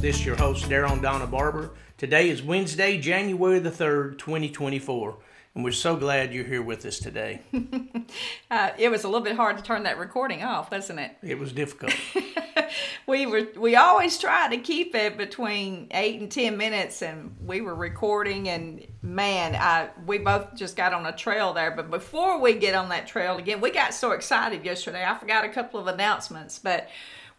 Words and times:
This 0.00 0.16
is 0.16 0.24
your 0.24 0.36
host, 0.36 0.64
Daryl 0.64 1.00
Donna 1.02 1.26
Barber. 1.26 1.72
Today 1.98 2.30
is 2.30 2.42
Wednesday, 2.42 2.96
January 2.96 3.58
the 3.58 3.70
3rd, 3.70 4.16
2024, 4.16 5.18
and 5.54 5.62
we're 5.62 5.72
so 5.72 5.94
glad 5.94 6.32
you're 6.32 6.46
here 6.46 6.62
with 6.62 6.86
us 6.86 6.98
today. 6.98 7.42
Uh, 8.50 8.70
it 8.78 8.88
was 8.88 9.04
a 9.04 9.08
little 9.08 9.22
bit 9.22 9.36
hard 9.36 9.56
to 9.56 9.62
turn 9.62 9.84
that 9.84 9.96
recording 9.96 10.42
off, 10.42 10.72
wasn't 10.72 10.98
it? 10.98 11.16
It 11.22 11.38
was 11.38 11.52
difficult. 11.52 11.94
We 13.06 13.26
were 13.26 13.48
we 13.56 13.74
always 13.74 14.18
try 14.18 14.48
to 14.48 14.58
keep 14.58 14.94
it 14.94 15.16
between 15.16 15.88
eight 15.90 16.20
and 16.20 16.30
ten 16.30 16.56
minutes, 16.56 17.02
and 17.02 17.36
we 17.44 17.60
were 17.60 17.74
recording, 17.74 18.48
and 18.48 18.86
man, 19.02 19.56
I 19.56 19.90
we 20.06 20.18
both 20.18 20.54
just 20.54 20.76
got 20.76 20.92
on 20.92 21.04
a 21.06 21.12
trail 21.12 21.52
there. 21.52 21.72
But 21.72 21.90
before 21.90 22.40
we 22.40 22.54
get 22.54 22.74
on 22.74 22.88
that 22.90 23.08
trail 23.08 23.36
again, 23.38 23.60
we 23.60 23.72
got 23.72 23.94
so 23.94 24.12
excited 24.12 24.64
yesterday. 24.64 25.04
I 25.04 25.16
forgot 25.18 25.44
a 25.44 25.48
couple 25.48 25.80
of 25.80 25.88
announcements, 25.88 26.60
but 26.60 26.88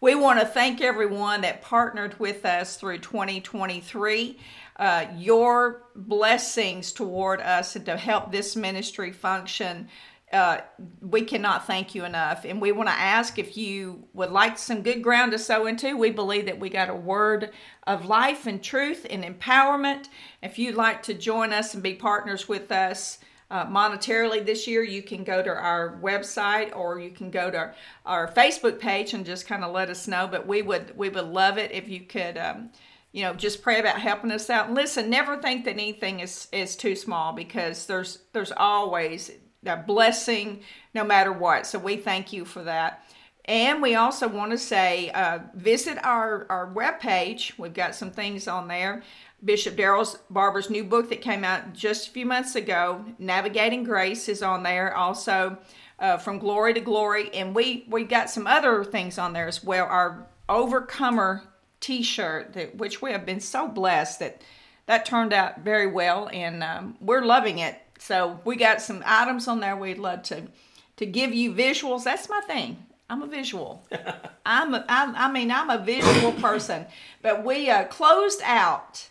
we 0.02 0.16
want 0.16 0.40
to 0.40 0.44
thank 0.44 0.80
everyone 0.80 1.42
that 1.42 1.62
partnered 1.62 2.18
with 2.18 2.44
us 2.44 2.76
through 2.76 2.98
2023. 2.98 4.36
Uh, 4.76 5.06
your 5.16 5.84
blessings 5.94 6.90
toward 6.90 7.40
us 7.40 7.76
and 7.76 7.86
to 7.86 7.96
help 7.96 8.32
this 8.32 8.56
ministry 8.56 9.12
function 9.12 9.88
uh, 10.32 10.62
we 11.02 11.20
cannot 11.20 11.66
thank 11.66 11.94
you 11.94 12.06
enough. 12.06 12.46
And 12.46 12.58
we 12.58 12.72
want 12.72 12.88
to 12.88 12.94
ask 12.94 13.38
if 13.38 13.54
you 13.54 14.08
would 14.14 14.30
like 14.30 14.56
some 14.56 14.80
good 14.80 15.02
ground 15.02 15.32
to 15.32 15.38
sow 15.38 15.66
into. 15.66 15.94
We 15.94 16.10
believe 16.10 16.46
that 16.46 16.58
we 16.58 16.70
got 16.70 16.88
a 16.88 16.94
word 16.94 17.50
of 17.86 18.06
life 18.06 18.46
and 18.46 18.62
truth 18.62 19.06
and 19.10 19.22
empowerment. 19.22 20.08
If 20.42 20.58
you'd 20.58 20.74
like 20.74 21.02
to 21.02 21.12
join 21.12 21.52
us 21.52 21.74
and 21.74 21.82
be 21.82 21.92
partners 21.92 22.48
with 22.48 22.72
us, 22.72 23.18
uh, 23.52 23.66
monetarily 23.66 24.44
this 24.44 24.66
year, 24.66 24.82
you 24.82 25.02
can 25.02 25.24
go 25.24 25.42
to 25.42 25.50
our 25.50 25.98
website 26.02 26.74
or 26.74 26.98
you 26.98 27.10
can 27.10 27.30
go 27.30 27.50
to 27.50 27.58
our, 27.58 27.74
our 28.06 28.32
Facebook 28.32 28.80
page 28.80 29.12
and 29.12 29.26
just 29.26 29.46
kind 29.46 29.62
of 29.62 29.72
let 29.72 29.90
us 29.90 30.08
know. 30.08 30.26
But 30.26 30.46
we 30.46 30.62
would 30.62 30.96
we 30.96 31.10
would 31.10 31.26
love 31.26 31.58
it 31.58 31.70
if 31.70 31.86
you 31.86 32.00
could, 32.00 32.38
um, 32.38 32.70
you 33.12 33.22
know, 33.22 33.34
just 33.34 33.60
pray 33.60 33.78
about 33.78 34.00
helping 34.00 34.32
us 34.32 34.48
out. 34.48 34.68
And 34.68 34.74
listen, 34.74 35.10
never 35.10 35.36
think 35.36 35.66
that 35.66 35.72
anything 35.72 36.20
is 36.20 36.48
is 36.50 36.74
too 36.76 36.96
small 36.96 37.34
because 37.34 37.84
there's 37.84 38.20
there's 38.32 38.52
always 38.52 39.30
a 39.66 39.76
blessing 39.76 40.62
no 40.94 41.04
matter 41.04 41.30
what. 41.30 41.66
So 41.66 41.78
we 41.78 41.98
thank 41.98 42.32
you 42.32 42.46
for 42.46 42.62
that. 42.62 43.04
And 43.44 43.82
we 43.82 43.96
also 43.96 44.28
want 44.28 44.52
to 44.52 44.58
say 44.58 45.10
uh, 45.10 45.40
visit 45.54 45.98
our, 46.04 46.46
our 46.48 46.72
webpage. 46.72 47.58
We've 47.58 47.74
got 47.74 47.94
some 47.94 48.10
things 48.10 48.46
on 48.46 48.68
there. 48.68 49.02
Bishop 49.44 49.74
Daryl's 49.74 50.18
Barber's 50.30 50.70
new 50.70 50.84
book 50.84 51.08
that 51.08 51.20
came 51.20 51.42
out 51.42 51.72
just 51.72 52.08
a 52.08 52.10
few 52.12 52.24
months 52.24 52.54
ago, 52.54 53.04
Navigating 53.18 53.82
Grace, 53.82 54.28
is 54.28 54.42
on 54.42 54.62
there. 54.62 54.94
Also, 54.94 55.58
uh, 55.98 56.16
From 56.18 56.38
Glory 56.38 56.74
to 56.74 56.80
Glory. 56.80 57.34
And 57.34 57.54
we, 57.54 57.84
we 57.88 58.04
got 58.04 58.30
some 58.30 58.46
other 58.46 58.84
things 58.84 59.18
on 59.18 59.32
there 59.32 59.48
as 59.48 59.64
well. 59.64 59.86
Our 59.86 60.26
Overcomer 60.48 61.42
t 61.80 62.02
shirt, 62.02 62.56
which 62.76 63.02
we 63.02 63.12
have 63.12 63.26
been 63.26 63.40
so 63.40 63.66
blessed 63.68 64.20
that 64.20 64.42
that 64.86 65.06
turned 65.06 65.32
out 65.32 65.60
very 65.60 65.86
well. 65.86 66.28
And 66.32 66.62
um, 66.62 66.96
we're 67.00 67.24
loving 67.24 67.58
it. 67.58 67.76
So 67.98 68.40
we 68.44 68.56
got 68.56 68.82
some 68.82 69.02
items 69.06 69.48
on 69.48 69.60
there 69.60 69.76
we'd 69.76 69.98
love 69.98 70.22
to 70.24 70.48
to 70.96 71.06
give 71.06 71.32
you 71.32 71.52
visuals. 71.52 72.04
That's 72.04 72.28
my 72.28 72.40
thing. 72.46 72.84
I'm 73.12 73.20
a 73.20 73.26
visual. 73.26 73.86
I'm, 74.46 74.72
a, 74.72 74.86
I'm 74.88 75.14
I 75.14 75.30
mean 75.30 75.50
I'm 75.50 75.68
a 75.68 75.76
visual 75.76 76.32
person. 76.32 76.86
But 77.20 77.44
we 77.44 77.68
uh, 77.68 77.84
closed 77.84 78.40
out 78.42 79.06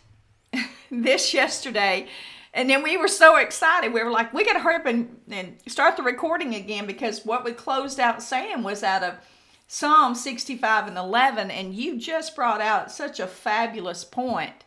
this 0.90 1.32
yesterday, 1.32 2.08
and 2.52 2.68
then 2.68 2.82
we 2.82 2.96
were 2.96 3.06
so 3.06 3.36
excited. 3.36 3.92
We 3.92 4.02
were 4.02 4.10
like, 4.10 4.34
we 4.34 4.44
got 4.44 4.54
to 4.54 4.58
hurry 4.58 4.74
up 4.74 4.86
and, 4.86 5.20
and 5.30 5.56
start 5.68 5.96
the 5.96 6.02
recording 6.02 6.56
again 6.56 6.84
because 6.84 7.24
what 7.24 7.44
we 7.44 7.52
closed 7.52 8.00
out 8.00 8.24
saying 8.24 8.64
was 8.64 8.82
out 8.82 9.04
of 9.04 9.14
Psalm 9.68 10.16
65 10.16 10.88
and 10.88 10.98
11, 10.98 11.52
and 11.52 11.72
you 11.72 11.96
just 11.96 12.34
brought 12.34 12.60
out 12.60 12.90
such 12.90 13.20
a 13.20 13.28
fabulous 13.28 14.02
point 14.02 14.64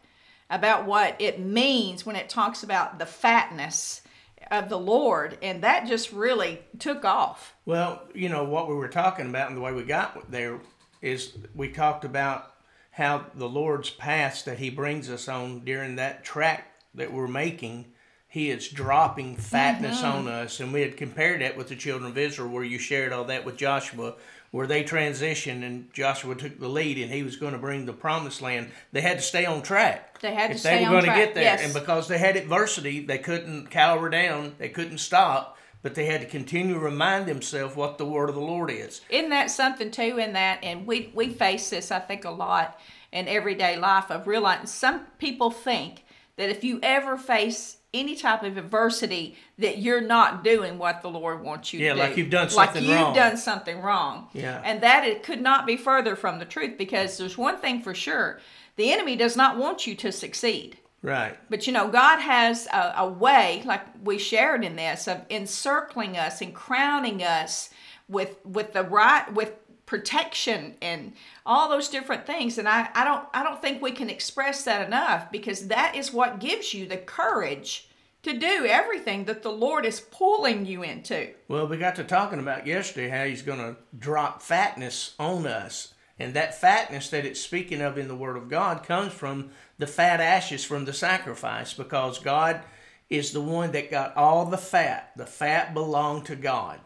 about 0.50 0.86
what 0.86 1.14
it 1.20 1.42
means 1.42 2.06
when 2.06 2.16
it 2.16 2.30
talks 2.30 2.64
about 2.64 3.00
the 3.00 3.06
fatness 3.06 4.02
of 4.52 4.70
the 4.70 4.80
Lord, 4.80 5.38
and 5.42 5.64
that 5.64 5.88
just 5.88 6.12
really 6.12 6.60
took 6.80 7.04
off. 7.04 7.56
well, 7.66 8.04
you 8.14 8.30
know, 8.30 8.44
what 8.44 8.68
we 8.68 8.76
were 8.76 8.88
talking 8.88 9.30
about 9.30 9.48
and 9.48 9.58
the 9.58 9.62
way 9.62 9.74
we 9.74 9.84
got 9.84 10.32
there 10.32 10.60
is 11.02 11.34
we 11.54 11.70
talked 11.70 12.06
about 12.06 12.54
how 12.92 13.26
the 13.36 13.50
Lord's 13.50 13.90
paths 13.90 14.44
that 14.44 14.60
He 14.60 14.70
brings 14.70 15.10
us 15.10 15.28
on 15.28 15.62
during 15.62 15.98
that 15.98 16.24
track 16.24 16.72
that 16.94 17.12
we're 17.12 17.28
making. 17.28 17.86
He 18.28 18.50
is 18.50 18.68
dropping 18.68 19.38
fatness 19.38 20.02
mm-hmm. 20.02 20.18
on 20.18 20.28
us, 20.28 20.60
and 20.60 20.74
we 20.74 20.82
had 20.82 20.98
compared 20.98 21.42
that 21.42 21.58
with 21.58 21.70
the 21.70 21.76
children 21.76 22.10
of 22.10 22.18
Israel, 22.18 22.50
where 22.50 22.64
you 22.64 22.80
shared 22.80 23.14
all 23.14 23.26
that 23.26 23.46
with 23.46 23.58
Joshua, 23.58 24.16
where 24.56 24.68
they 24.68 24.86
transitioned 24.86 25.66
and 25.66 25.92
Joshua 25.92 26.34
took 26.34 26.58
the 26.62 26.70
lead, 26.70 26.98
and 26.98 27.12
he 27.12 27.24
was 27.24 27.36
going 27.36 27.52
to 27.52 27.60
bring 27.60 27.86
the 27.86 27.92
promised 27.92 28.42
land. 28.42 28.72
They 28.94 29.02
had 29.02 29.18
to 29.18 29.22
stay 29.22 29.46
on 29.46 29.62
track. 29.62 30.22
They 30.22 30.34
had 30.34 30.48
to 30.48 30.54
if 30.54 30.62
stay 30.62 30.78
they 30.78 30.84
were 30.84 30.86
on 30.86 30.92
going 30.94 31.04
track, 31.04 31.18
to 31.18 31.26
get 31.26 31.36
there, 31.36 31.44
yes. 31.44 31.62
and 31.62 31.74
because 31.74 32.08
they 32.08 32.18
had 32.18 32.38
adversity, 32.38 33.06
they 33.06 33.18
couldn't 33.18 33.70
cower 33.70 34.08
down, 34.08 34.56
they 34.58 34.70
couldn't 34.70 35.00
stop, 35.00 35.58
but 35.82 35.94
they 35.94 36.06
had 36.06 36.22
to 36.22 36.28
continue 36.28 36.76
to 36.76 36.80
remind 36.80 37.26
themselves 37.26 37.76
what 37.76 37.98
the 37.98 38.06
word 38.06 38.30
of 38.30 38.36
the 38.36 38.42
Lord 38.42 38.72
is. 38.72 39.02
Isn't 39.10 39.32
that 39.32 39.52
something 39.52 39.92
too? 39.92 40.20
In 40.20 40.32
that, 40.32 40.64
and 40.64 40.88
we 40.88 41.12
we 41.14 41.34
face 41.34 41.70
this, 41.70 41.92
I 41.92 42.00
think, 42.00 42.24
a 42.24 42.32
lot 42.32 42.80
in 43.12 43.28
everyday 43.28 43.76
life 43.76 44.10
of 44.10 44.26
realizing 44.26 44.68
some 44.68 45.02
people 45.18 45.52
think 45.52 46.06
that 46.38 46.50
if 46.50 46.64
you 46.64 46.80
ever 46.82 47.18
face 47.18 47.80
any 48.00 48.16
type 48.16 48.44
of 48.44 48.58
adversity, 48.58 49.36
that 49.58 49.80
you're 49.80 50.02
not 50.02 50.44
doing 50.44 50.78
what 50.78 51.02
the 51.02 51.10
Lord 51.10 51.42
wants 51.44 51.74
you 51.74 51.80
Yeah, 51.80 51.90
to 51.94 51.96
do. 51.96 52.02
like 52.02 52.18
you've 52.18 52.30
done 52.30 52.48
like 52.48 52.52
something 52.52 52.84
you've 52.84 52.96
wrong. 53.00 53.16
done 53.16 53.38
something 53.38 53.82
wrong. 53.82 54.28
Yeah. 54.34 54.62
and 54.64 54.82
that 54.82 55.04
it 55.06 55.24
could 55.24 55.42
not 55.42 55.66
be 55.66 55.78
further 55.78 56.16
from 56.16 56.40
the 56.40 56.46
truth 56.46 56.78
because 56.78 57.18
there's 57.18 57.38
one 57.38 57.58
thing 57.58 57.82
for 57.82 57.94
sure: 57.96 58.40
the 58.76 58.92
enemy 58.92 59.16
does 59.16 59.36
not 59.36 59.58
want 59.58 59.88
you 59.88 59.96
to 59.96 60.12
succeed. 60.12 60.78
Right. 61.02 61.38
But 61.52 61.68
you 61.68 61.74
know, 61.74 61.88
God 61.88 62.20
has 62.20 62.68
a, 62.74 62.94
a 62.98 63.08
way, 63.08 63.62
like 63.66 63.82
we 64.04 64.18
shared 64.18 64.64
in 64.64 64.76
this, 64.76 65.08
of 65.08 65.22
encircling 65.30 66.18
us 66.18 66.42
and 66.42 66.54
crowning 66.54 67.22
us 67.24 67.70
with 68.08 68.44
with 68.46 68.74
the 68.74 68.84
right 68.84 69.32
with 69.34 69.52
protection 69.86 70.76
and 70.82 71.14
all 71.46 71.70
those 71.70 71.90
different 71.90 72.26
things. 72.26 72.58
And 72.58 72.68
I, 72.68 72.90
I 72.94 73.04
don't 73.04 73.26
I 73.34 73.44
don't 73.44 73.62
think 73.62 73.82
we 73.82 73.92
can 73.92 74.10
express 74.10 74.64
that 74.64 74.86
enough 74.86 75.32
because 75.32 75.68
that 75.68 75.96
is 75.96 76.14
what 76.14 76.40
gives 76.40 76.74
you 76.74 76.88
the 76.88 76.98
courage 76.98 77.88
to 78.24 78.34
do 78.34 78.66
everything 78.66 79.26
that 79.26 79.44
the 79.44 79.52
Lord 79.52 79.86
is 79.86 80.00
pulling 80.00 80.66
you 80.66 80.82
into. 80.82 81.30
Well, 81.48 81.68
we 81.68 81.78
got 81.78 81.96
to 81.98 82.04
talking 82.04 82.40
about 82.40 82.66
yesterday 82.66 83.08
how 83.08 83.26
he's 83.26 83.44
going 83.44 83.60
to 83.60 83.76
drop 83.98 84.42
fatness 84.42 85.14
on 85.20 85.46
us. 85.46 85.94
And 86.18 86.34
that 86.34 86.60
fatness 86.60 87.10
that 87.10 87.26
it's 87.26 87.40
speaking 87.40 87.82
of 87.82 87.98
in 87.98 88.08
the 88.08 88.16
Word 88.16 88.38
of 88.38 88.50
God 88.50 88.84
comes 88.84 89.14
from 89.14 89.52
the 89.78 89.86
fat 89.86 90.22
ashes 90.22 90.64
from 90.64 90.86
the 90.86 90.94
sacrifice 90.94 91.74
because 91.74 92.18
God 92.18 92.62
is 93.10 93.32
the 93.32 93.42
one 93.42 93.74
that 93.74 93.92
got 93.92 94.16
all 94.18 94.46
the 94.46 94.58
fat. 94.58 95.12
The 95.16 95.26
fat 95.26 95.74
belonged 95.74 96.26
to 96.26 96.36
God, 96.36 96.80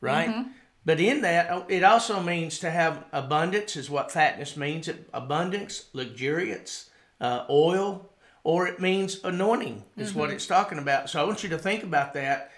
right? 0.00 0.30
Mm-hmm. 0.30 0.50
But 0.86 1.00
in 1.00 1.20
that, 1.22 1.66
it 1.68 1.82
also 1.82 2.22
means 2.22 2.60
to 2.60 2.70
have 2.70 3.04
abundance, 3.12 3.74
is 3.76 3.90
what 3.90 4.12
fatness 4.12 4.56
means 4.56 4.88
abundance, 5.12 5.86
luxuriance, 5.92 6.90
uh, 7.20 7.44
oil, 7.50 8.08
or 8.44 8.68
it 8.68 8.78
means 8.80 9.22
anointing, 9.24 9.82
is 9.96 10.14
what 10.14 10.30
it's 10.30 10.46
talking 10.46 10.78
about. 10.78 11.10
So 11.10 11.20
I 11.20 11.24
want 11.24 11.42
you 11.42 11.48
to 11.48 11.58
think 11.58 11.82
about 11.82 12.14
that. 12.14 12.52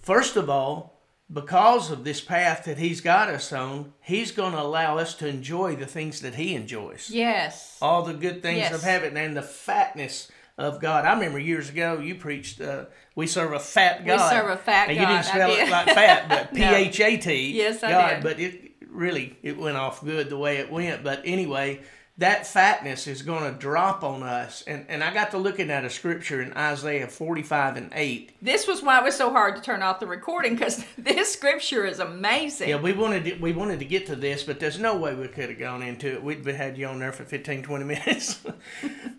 First 0.00 0.36
of 0.36 0.48
all, 0.48 1.00
because 1.32 1.90
of 1.90 2.04
this 2.04 2.20
path 2.20 2.66
that 2.66 2.78
He's 2.78 3.00
got 3.00 3.28
us 3.28 3.52
on, 3.52 3.92
He's 4.00 4.30
going 4.30 4.52
to 4.52 4.60
allow 4.62 4.98
us 4.98 5.14
to 5.16 5.26
enjoy 5.26 5.74
the 5.74 5.86
things 5.86 6.20
that 6.20 6.36
He 6.36 6.54
enjoys 6.54 7.10
Yes. 7.10 7.78
all 7.82 8.04
the 8.04 8.14
good 8.14 8.42
things 8.42 8.58
Yes. 8.58 8.74
of 8.74 8.82
heaven 8.84 9.16
and 9.16 9.36
the 9.36 9.42
fatness 9.42 10.30
of 10.58 10.80
God. 10.80 11.04
I 11.04 11.12
remember 11.14 11.38
years 11.38 11.68
ago 11.68 11.98
you 11.98 12.14
preached, 12.14 12.60
uh, 12.60 12.86
"We 13.14 13.26
serve 13.26 13.52
a 13.52 13.58
fat 13.58 14.04
God." 14.06 14.30
We 14.30 14.36
serve 14.36 14.50
a 14.50 14.56
fat 14.56 14.88
and 14.88 14.98
You 14.98 15.06
didn't 15.06 15.24
spell 15.24 15.50
it 15.50 15.68
like 15.68 15.86
fat, 15.86 16.28
but 16.28 16.54
P. 16.54 16.62
H 16.62 17.00
A 17.00 17.16
T. 17.16 17.52
Yes, 17.52 17.82
I 17.82 17.90
God. 17.90 18.14
did. 18.14 18.22
But 18.22 18.40
it 18.40 18.72
really 18.90 19.36
it 19.42 19.58
went 19.58 19.76
off 19.76 20.02
good 20.04 20.30
the 20.30 20.38
way 20.38 20.56
it 20.58 20.70
went. 20.70 21.04
But 21.04 21.22
anyway, 21.24 21.80
that 22.18 22.46
fatness 22.46 23.06
is 23.06 23.22
going 23.22 23.44
to 23.52 23.58
drop 23.58 24.02
on 24.02 24.22
us, 24.22 24.62
and 24.66 24.86
and 24.88 25.04
I 25.04 25.12
got 25.12 25.30
to 25.32 25.38
looking 25.38 25.70
at 25.70 25.84
a 25.84 25.90
scripture 25.90 26.40
in 26.42 26.52
Isaiah 26.54 27.08
forty 27.08 27.42
five 27.42 27.76
and 27.76 27.90
eight. 27.94 28.32
This 28.42 28.66
was 28.66 28.82
why 28.82 28.98
it 28.98 29.04
was 29.04 29.14
so 29.16 29.30
hard 29.30 29.54
to 29.56 29.62
turn 29.62 29.82
off 29.82 30.00
the 30.00 30.06
recording 30.06 30.54
because 30.54 30.84
this 30.98 31.32
scripture 31.32 31.84
is 31.84 31.98
amazing. 32.00 32.68
Yeah, 32.70 32.80
we 32.80 32.92
wanted 32.92 33.24
to, 33.24 33.34
we 33.34 33.52
wanted 33.52 33.78
to 33.80 33.84
get 33.84 34.06
to 34.06 34.16
this, 34.16 34.42
but 34.42 34.58
there's 34.60 34.78
no 34.78 34.96
way 34.96 35.14
we 35.14 35.28
could 35.28 35.50
have 35.50 35.58
gone 35.58 35.82
into 35.82 36.12
it. 36.12 36.22
We'd 36.22 36.42
been- 36.42 36.56
had 36.56 36.78
you 36.78 36.86
on 36.86 36.98
there 36.98 37.12
for 37.12 37.24
15, 37.24 37.62
20 37.62 37.84
minutes. 37.86 38.40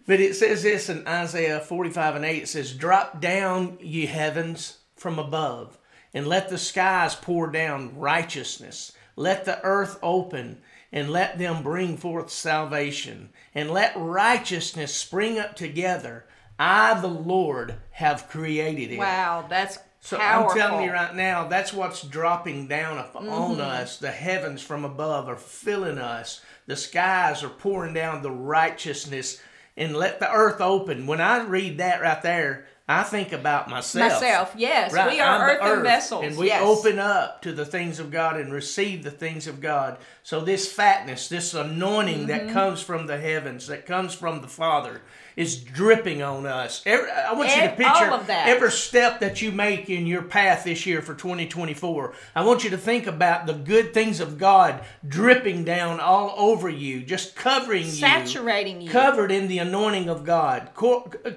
but 0.07 0.19
it 0.19 0.35
says 0.35 0.63
this 0.63 0.89
in 0.89 1.07
Isaiah 1.07 1.59
45 1.59 2.15
and 2.15 2.25
8. 2.25 2.43
It 2.43 2.47
says, 2.47 2.73
Drop 2.73 3.21
down, 3.21 3.77
ye 3.79 4.07
heavens, 4.07 4.79
from 4.95 5.19
above, 5.19 5.77
and 6.15 6.25
let 6.25 6.49
the 6.49 6.57
skies 6.57 7.13
pour 7.13 7.47
down 7.51 7.95
righteousness. 7.95 8.91
Let 9.15 9.45
the 9.45 9.61
earth 9.63 9.99
open, 10.01 10.61
and 10.91 11.09
let 11.09 11.37
them 11.37 11.63
bring 11.63 11.97
forth 11.97 12.29
salvation. 12.29 13.29
And 13.53 13.71
let 13.71 13.93
righteousness 13.95 14.93
spring 14.93 15.39
up 15.39 15.55
together. 15.55 16.25
I, 16.59 16.99
the 16.99 17.07
Lord, 17.07 17.75
have 17.91 18.27
created 18.29 18.91
it. 18.91 18.97
Wow, 18.99 19.45
that's 19.49 19.77
So 19.99 20.17
Powerful. 20.17 20.51
I'm 20.51 20.57
telling 20.69 20.85
you 20.85 20.91
right 20.91 21.15
now, 21.15 21.47
that's 21.47 21.73
what's 21.73 22.01
dropping 22.03 22.67
down 22.67 22.97
Mm-hmm. 22.97 23.29
on 23.29 23.59
us. 23.61 23.97
The 23.97 24.11
heavens 24.11 24.61
from 24.61 24.85
above 24.85 25.27
are 25.27 25.35
filling 25.35 25.97
us. 25.97 26.41
The 26.65 26.75
skies 26.75 27.43
are 27.43 27.49
pouring 27.49 27.93
down 27.93 28.21
the 28.23 28.31
righteousness 28.31 29.41
and 29.75 29.95
let 29.95 30.19
the 30.19 30.31
earth 30.31 30.61
open. 30.61 31.07
When 31.07 31.21
I 31.21 31.43
read 31.43 31.77
that 31.77 32.01
right 32.01 32.21
there, 32.21 32.65
I 32.89 33.03
think 33.03 33.33
about 33.33 33.69
myself. 33.69 34.13
Myself, 34.13 34.53
yes. 34.55 34.93
Right, 34.93 35.11
we 35.11 35.19
are 35.19 35.49
earthen 35.49 35.67
earth, 35.67 35.83
vessels. 35.83 36.23
And 36.23 36.37
we 36.37 36.47
yes. 36.47 36.63
open 36.63 36.99
up 36.99 37.41
to 37.41 37.51
the 37.51 37.65
things 37.65 37.99
of 37.99 38.11
God 38.11 38.39
and 38.39 38.53
receive 38.53 39.03
the 39.03 39.11
things 39.11 39.45
of 39.45 39.59
God. 39.59 39.97
So 40.23 40.39
this 40.39 40.71
fatness, 40.71 41.27
this 41.27 41.53
anointing 41.53 42.27
Mm-hmm. 42.27 42.27
that 42.27 42.53
comes 42.53 42.81
from 42.81 43.07
the 43.07 43.17
heavens, 43.17 43.67
that 43.67 43.85
comes 43.85 44.13
from 44.13 44.41
the 44.41 44.47
Father, 44.47 45.01
is 45.37 45.55
dripping 45.63 46.21
on 46.23 46.45
us. 46.47 46.81
Every, 46.85 47.09
I 47.11 47.31
want 47.33 47.55
you 47.55 47.61
to 47.61 47.69
picture 47.69 48.09
all 48.11 48.15
of 48.19 48.27
that. 48.27 48.49
every 48.49 48.71
step 48.71 49.19
that 49.19 49.39
you 49.41 49.51
make 49.51 49.87
in 49.89 50.07
your 50.07 50.23
path 50.23 50.63
this 50.65 50.85
year 50.87 51.01
for 51.01 51.13
2024. 51.13 52.13
I 52.35 52.43
want 52.43 52.63
you 52.63 52.71
to 52.71 52.77
think 52.77 53.05
about 53.05 53.45
the 53.45 53.53
good 53.53 53.93
things 53.93 54.19
of 54.19 54.39
God 54.39 54.83
dripping 55.07 55.63
down 55.63 55.99
all 55.99 56.33
over 56.37 56.67
you, 56.69 57.01
just 57.03 57.35
covering 57.35 57.83
you 57.85 57.91
Saturating 57.91 58.81
you. 58.81 58.89
covered 58.89 59.31
in 59.31 59.47
the 59.47 59.59
anointing 59.59 60.09
of 60.09 60.25
God, 60.25 60.71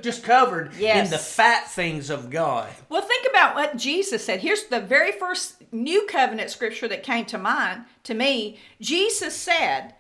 just 0.01 0.25
covered 0.25 0.73
Yes. 0.79 1.05
in 1.07 1.11
the 1.11 1.19
fat 1.19 1.71
things 1.71 2.09
of 2.09 2.31
God. 2.31 2.71
Well, 2.89 3.03
think 3.03 3.27
about 3.29 3.55
what 3.55 3.77
Jesus 3.77 4.25
said. 4.25 4.41
Here's 4.41 4.65
the 4.65 4.81
very 4.81 5.13
first 5.13 5.57
new 5.73 6.07
covenant 6.07 6.49
scripture 6.51 6.89
that 6.89 7.03
came 7.03 7.27
to 7.27 7.37
mind 7.39 7.85
to 8.05 8.15
me. 8.15 8.59
Jesus 8.81 9.37
said, 9.37 9.95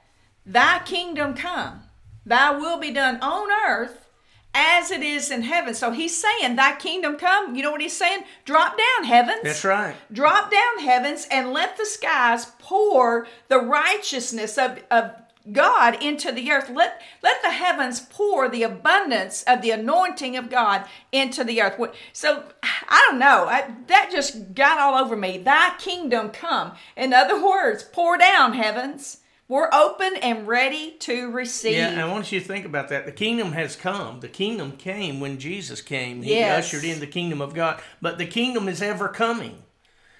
Thy 0.46 0.78
kingdom 0.86 1.34
come, 1.34 1.82
thy 2.24 2.50
will 2.50 2.78
be 2.78 2.92
done 2.92 3.18
on 3.20 3.48
earth 3.68 4.06
as 4.54 4.90
it 4.90 5.02
is 5.02 5.30
in 5.30 5.42
heaven. 5.42 5.74
So 5.74 5.92
he's 5.92 6.16
saying, 6.16 6.56
Thy 6.56 6.74
kingdom 6.76 7.16
come. 7.16 7.54
You 7.54 7.62
know 7.62 7.70
what 7.70 7.80
he's 7.80 7.96
saying? 7.96 8.24
Drop 8.44 8.76
down 8.76 9.06
heavens. 9.06 9.42
That's 9.42 9.64
right. 9.64 9.94
Drop 10.12 10.50
down 10.50 10.84
heavens 10.84 11.26
and 11.30 11.52
let 11.52 11.76
the 11.76 11.86
skies 11.86 12.46
pour 12.58 13.26
the 13.48 13.60
righteousness 13.60 14.58
of, 14.58 14.82
of 14.90 15.12
God 15.52 16.02
into 16.02 16.32
the 16.32 16.50
earth. 16.50 16.68
Let, 16.68 17.00
let 17.22 17.42
the 17.42 17.50
heavens 17.50 18.00
pour 18.00 18.48
the 18.48 18.62
abundance 18.62 19.42
of 19.44 19.62
the 19.62 19.70
anointing 19.70 20.36
of 20.36 20.50
God 20.50 20.84
into 21.12 21.44
the 21.44 21.62
earth. 21.62 21.80
So, 22.12 22.44
I 22.62 23.06
don't 23.08 23.18
know. 23.18 23.46
I, 23.46 23.72
that 23.86 24.10
just 24.12 24.54
got 24.54 24.78
all 24.78 25.02
over 25.02 25.16
me. 25.16 25.38
Thy 25.38 25.74
kingdom 25.78 26.30
come. 26.30 26.72
In 26.96 27.14
other 27.14 27.42
words, 27.42 27.84
pour 27.84 28.18
down 28.18 28.54
heavens. 28.54 29.18
We're 29.50 29.68
open 29.72 30.14
and 30.22 30.46
ready 30.46 30.92
to 31.00 31.32
receive. 31.32 31.74
Yeah, 31.74 31.88
and 31.88 32.00
I 32.00 32.06
want 32.08 32.30
you 32.30 32.38
to 32.38 32.46
think 32.46 32.64
about 32.64 32.88
that. 32.90 33.04
The 33.04 33.10
kingdom 33.10 33.50
has 33.50 33.74
come. 33.74 34.20
The 34.20 34.28
kingdom 34.28 34.76
came 34.76 35.18
when 35.18 35.40
Jesus 35.40 35.82
came. 35.82 36.22
He 36.22 36.34
Yes. 36.34 36.66
ushered 36.66 36.84
in 36.84 37.00
the 37.00 37.08
kingdom 37.08 37.40
of 37.40 37.52
God. 37.52 37.82
But 38.00 38.16
the 38.18 38.26
kingdom 38.26 38.68
is 38.68 38.80
ever 38.80 39.08
coming. 39.08 39.64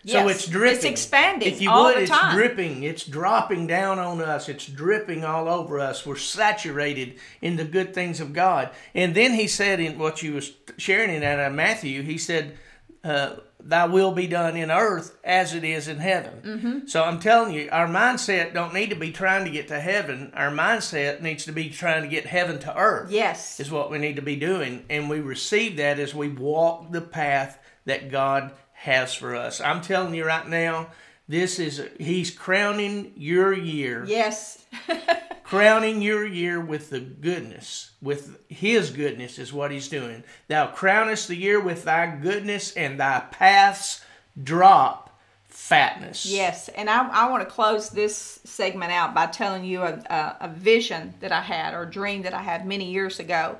So 0.04 0.14
Yes. 0.26 0.30
it's 0.34 0.46
dripping. 0.48 0.76
It's 0.78 0.84
expanding 0.84 1.46
If 1.46 1.62
you 1.62 1.70
all 1.70 1.84
would, 1.84 1.98
the 1.98 2.02
it's 2.02 2.32
dripping. 2.32 2.82
It's 2.82 3.04
dropping 3.04 3.68
down 3.68 4.00
on 4.00 4.20
us. 4.20 4.48
It's 4.48 4.66
dripping 4.66 5.24
all 5.24 5.46
over 5.48 5.78
us. 5.78 6.04
We're 6.04 6.16
saturated 6.16 7.14
in 7.40 7.54
the 7.54 7.64
good 7.64 7.94
things 7.94 8.18
of 8.18 8.32
God. 8.32 8.70
And 8.96 9.14
then 9.14 9.34
he 9.34 9.46
said 9.46 9.78
in 9.78 9.96
what 9.96 10.24
you 10.24 10.32
was 10.32 10.54
sharing 10.76 11.14
in 11.14 11.20
that 11.20 11.38
uh, 11.38 11.50
Matthew, 11.50 12.02
he 12.02 12.18
said, 12.18 12.58
uh, 13.04 13.36
"Thy 13.62 13.86
will 13.86 14.12
be 14.12 14.26
done 14.26 14.56
in 14.56 14.70
earth 14.70 15.16
as 15.24 15.54
it 15.54 15.64
is 15.64 15.88
in 15.88 15.98
heaven." 15.98 16.42
Mm-hmm. 16.42 16.86
So 16.86 17.02
I'm 17.04 17.18
telling 17.20 17.52
you, 17.54 17.68
our 17.72 17.86
mindset 17.86 18.52
don't 18.54 18.74
need 18.74 18.90
to 18.90 18.96
be 18.96 19.10
trying 19.12 19.44
to 19.44 19.50
get 19.50 19.68
to 19.68 19.80
heaven. 19.80 20.32
Our 20.34 20.50
mindset 20.50 21.20
needs 21.22 21.44
to 21.46 21.52
be 21.52 21.70
trying 21.70 22.02
to 22.02 22.08
get 22.08 22.26
heaven 22.26 22.58
to 22.60 22.76
earth 22.76 23.10
Yes. 23.10 23.58
is 23.60 23.70
what 23.70 23.90
we 23.90 23.98
need 23.98 24.16
to 24.16 24.22
be 24.22 24.36
doing. 24.36 24.84
And 24.90 25.08
we 25.08 25.20
receive 25.20 25.76
that 25.78 25.98
as 25.98 26.14
we 26.14 26.28
walk 26.28 26.90
the 26.92 27.00
path 27.00 27.58
that 27.86 28.10
God 28.10 28.52
has 28.72 29.14
for 29.14 29.34
us. 29.34 29.60
I'm 29.60 29.80
telling 29.82 30.14
you 30.14 30.24
right 30.24 30.46
now, 30.48 30.88
this 31.30 31.60
is, 31.60 31.80
He's 31.98 32.30
crowning 32.32 33.12
your 33.14 33.52
year, 33.52 34.04
Yes. 34.04 34.64
crowning 35.44 36.02
your 36.02 36.26
year 36.26 36.60
with 36.60 36.90
the 36.90 36.98
goodness, 36.98 37.92
with 38.02 38.36
His 38.48 38.90
goodness 38.90 39.38
is 39.38 39.52
what 39.52 39.70
He's 39.70 39.88
doing. 39.88 40.24
Thou 40.48 40.66
crownest 40.66 41.28
the 41.28 41.36
year 41.36 41.60
with 41.60 41.84
thy 41.84 42.16
goodness, 42.16 42.72
and 42.74 42.98
thy 42.98 43.20
paths 43.30 44.04
drop 44.42 45.20
fatness. 45.46 46.26
Yes, 46.26 46.68
and 46.68 46.90
I, 46.90 47.08
I 47.08 47.30
want 47.30 47.48
to 47.48 47.54
close 47.54 47.90
this 47.90 48.40
segment 48.44 48.90
out 48.90 49.14
by 49.14 49.26
telling 49.26 49.64
you 49.64 49.82
a, 49.82 50.02
a, 50.10 50.36
a 50.40 50.48
vision 50.48 51.14
that 51.20 51.30
I 51.30 51.42
had 51.42 51.74
or 51.74 51.86
dream 51.86 52.22
that 52.22 52.34
I 52.34 52.42
had 52.42 52.66
many 52.66 52.90
years 52.90 53.20
ago. 53.20 53.56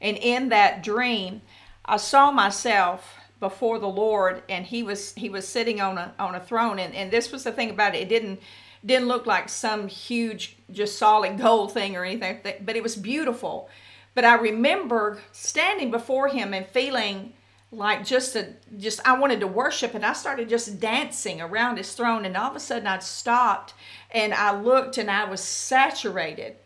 And 0.00 0.16
in 0.16 0.48
that 0.48 0.82
dream, 0.82 1.42
I 1.84 1.98
saw 1.98 2.30
myself 2.30 3.19
before 3.40 3.78
the 3.78 3.88
Lord, 3.88 4.42
and 4.48 4.64
He 4.64 4.82
was 4.82 5.14
He 5.14 5.28
was 5.28 5.48
sitting 5.48 5.80
on 5.80 5.98
a 5.98 6.14
on 6.18 6.34
a 6.34 6.40
throne. 6.40 6.78
And, 6.78 6.94
and 6.94 7.10
this 7.10 7.32
was 7.32 7.44
the 7.44 7.52
thing 7.52 7.70
about 7.70 7.94
it; 7.94 8.02
it 8.02 8.08
didn't 8.08 8.40
didn't 8.84 9.08
look 9.08 9.26
like 9.26 9.48
some 9.48 9.88
huge, 9.88 10.56
just 10.70 10.98
solid 10.98 11.38
gold 11.38 11.72
thing 11.72 11.96
or 11.96 12.04
anything, 12.04 12.40
but 12.42 12.76
it 12.76 12.82
was 12.82 12.96
beautiful. 12.96 13.68
But 14.14 14.24
I 14.24 14.34
remember 14.34 15.20
standing 15.32 15.90
before 15.90 16.28
Him 16.28 16.54
and 16.54 16.66
feeling 16.66 17.32
like 17.72 18.04
just 18.04 18.34
a 18.34 18.54
just 18.78 19.06
I 19.06 19.18
wanted 19.18 19.40
to 19.40 19.46
worship 19.46 19.94
and 19.94 20.04
I 20.04 20.12
started 20.12 20.48
just 20.48 20.80
dancing 20.80 21.40
around 21.40 21.76
his 21.76 21.92
throne 21.92 22.24
and 22.24 22.36
all 22.36 22.50
of 22.50 22.56
a 22.56 22.60
sudden 22.60 22.88
I 22.88 22.98
stopped 22.98 23.74
and 24.10 24.34
I 24.34 24.58
looked 24.58 24.98
and 24.98 25.10
I 25.10 25.24
was 25.24 25.40
saturated 25.40 26.56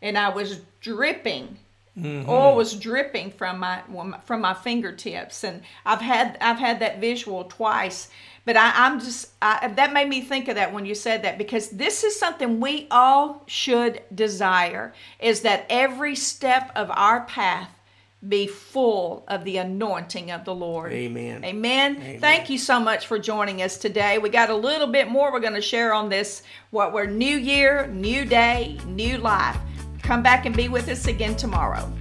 and 0.00 0.16
I 0.16 0.30
was 0.30 0.60
dripping 0.80 1.58
Mm-hmm. 1.98 2.28
oil 2.28 2.54
was 2.54 2.74
dripping 2.74 3.30
from 3.30 3.58
my 3.58 3.82
from 4.24 4.42
my 4.42 4.52
fingertips 4.52 5.42
and 5.44 5.62
I've 5.86 6.02
had 6.02 6.36
I've 6.42 6.58
had 6.58 6.80
that 6.80 7.00
visual 7.00 7.44
twice 7.44 8.08
but 8.44 8.54
I, 8.54 8.72
I'm 8.74 9.00
just 9.00 9.30
I, 9.40 9.68
that 9.68 9.94
made 9.94 10.08
me 10.08 10.20
think 10.20 10.48
of 10.48 10.56
that 10.56 10.74
when 10.74 10.84
you 10.84 10.94
said 10.94 11.22
that 11.22 11.38
because 11.38 11.70
this 11.70 12.04
is 12.04 12.18
something 12.18 12.60
we 12.60 12.86
all 12.90 13.44
should 13.46 14.02
desire 14.14 14.92
is 15.18 15.40
that 15.40 15.64
every 15.70 16.14
step 16.14 16.70
of 16.74 16.90
our 16.90 17.22
path 17.22 17.70
be 18.26 18.46
full 18.46 19.24
of 19.28 19.44
the 19.44 19.58
anointing 19.58 20.30
of 20.30 20.44
the 20.44 20.54
Lord. 20.54 20.92
Amen. 20.92 21.44
Amen. 21.44 22.18
Thank 22.20 22.50
you 22.50 22.58
so 22.58 22.80
much 22.80 23.06
for 23.06 23.18
joining 23.18 23.62
us 23.62 23.76
today. 23.76 24.18
We 24.18 24.30
got 24.30 24.50
a 24.50 24.54
little 24.54 24.86
bit 24.86 25.08
more 25.08 25.32
we're 25.32 25.40
going 25.40 25.54
to 25.54 25.60
share 25.60 25.92
on 25.92 26.08
this 26.08 26.42
what 26.70 26.92
we're 26.92 27.06
new 27.06 27.36
year, 27.36 27.86
new 27.88 28.24
day, 28.24 28.78
new 28.86 29.18
life. 29.18 29.58
Come 30.06 30.22
back 30.22 30.46
and 30.46 30.56
be 30.56 30.68
with 30.68 30.88
us 30.88 31.08
again 31.08 31.34
tomorrow. 31.34 31.92